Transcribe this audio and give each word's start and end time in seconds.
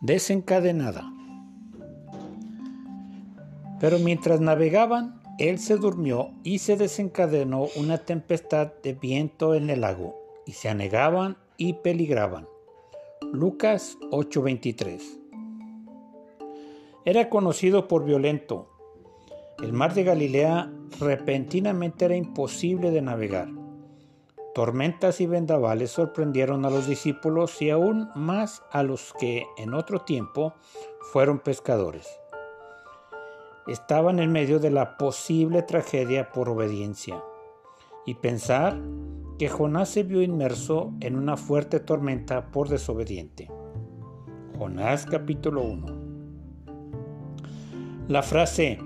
Desencadenada. 0.00 1.12
Pero 3.80 3.98
mientras 3.98 4.40
navegaban, 4.40 5.20
él 5.38 5.58
se 5.58 5.76
durmió 5.76 6.32
y 6.42 6.58
se 6.58 6.76
desencadenó 6.76 7.66
una 7.76 7.98
tempestad 7.98 8.72
de 8.82 8.92
viento 8.92 9.54
en 9.54 9.70
el 9.70 9.82
lago, 9.82 10.16
y 10.46 10.52
se 10.52 10.68
anegaban 10.68 11.36
y 11.56 11.74
peligraban. 11.74 12.48
Lucas 13.32 13.98
8:23. 14.10 15.18
Era 17.04 17.28
conocido 17.28 17.88
por 17.88 18.04
violento. 18.04 18.68
El 19.62 19.72
mar 19.72 19.94
de 19.94 20.04
Galilea 20.04 20.72
repentinamente 21.00 22.04
era 22.04 22.16
imposible 22.16 22.90
de 22.90 23.02
navegar. 23.02 23.48
Tormentas 24.58 25.20
y 25.20 25.26
vendavales 25.28 25.92
sorprendieron 25.92 26.64
a 26.64 26.70
los 26.70 26.88
discípulos 26.88 27.62
y 27.62 27.70
aún 27.70 28.08
más 28.16 28.64
a 28.72 28.82
los 28.82 29.14
que 29.20 29.46
en 29.56 29.72
otro 29.72 30.00
tiempo 30.00 30.52
fueron 31.12 31.38
pescadores. 31.38 32.08
Estaban 33.68 34.18
en 34.18 34.32
medio 34.32 34.58
de 34.58 34.72
la 34.72 34.96
posible 34.96 35.62
tragedia 35.62 36.32
por 36.32 36.48
obediencia. 36.48 37.22
Y 38.04 38.14
pensar 38.14 38.76
que 39.38 39.48
Jonás 39.48 39.90
se 39.90 40.02
vio 40.02 40.22
inmerso 40.22 40.92
en 41.02 41.14
una 41.14 41.36
fuerte 41.36 41.78
tormenta 41.78 42.50
por 42.50 42.68
desobediente. 42.68 43.48
Jonás 44.58 45.06
capítulo 45.06 45.62
1. 45.62 45.86
La 48.08 48.24
frase, 48.24 48.80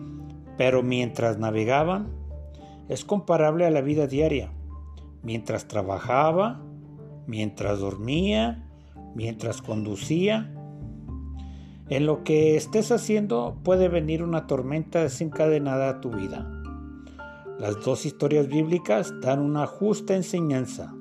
pero 0.58 0.82
mientras 0.82 1.38
navegaban, 1.38 2.12
es 2.90 3.06
comparable 3.06 3.64
a 3.64 3.70
la 3.70 3.80
vida 3.80 4.06
diaria 4.06 4.52
mientras 5.22 5.68
trabajaba, 5.68 6.60
mientras 7.26 7.80
dormía, 7.80 8.68
mientras 9.14 9.62
conducía. 9.62 10.52
En 11.88 12.06
lo 12.06 12.24
que 12.24 12.56
estés 12.56 12.90
haciendo 12.90 13.58
puede 13.62 13.88
venir 13.88 14.22
una 14.22 14.46
tormenta 14.46 15.02
desencadenada 15.02 15.88
a 15.90 16.00
tu 16.00 16.10
vida. 16.10 16.48
Las 17.58 17.80
dos 17.84 18.06
historias 18.06 18.48
bíblicas 18.48 19.12
dan 19.20 19.40
una 19.40 19.66
justa 19.66 20.16
enseñanza. 20.16 20.94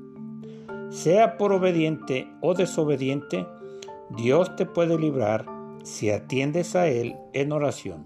Sea 0.89 1.37
por 1.37 1.53
obediente 1.53 2.27
o 2.41 2.53
desobediente, 2.53 3.47
Dios 4.09 4.55
te 4.57 4.65
puede 4.65 4.99
librar 4.99 5.45
si 5.83 6.11
atiendes 6.11 6.75
a 6.75 6.87
Él 6.87 7.15
en 7.33 7.51
oración. 7.53 8.05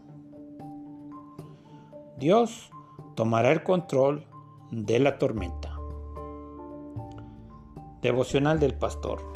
Dios 2.17 2.69
tomará 3.16 3.52
el 3.52 3.63
control 3.63 4.25
de 4.71 4.99
la 4.99 5.17
tormenta. 5.17 5.74
Devocional 8.06 8.59
del 8.59 8.75
Pastor. 8.75 9.34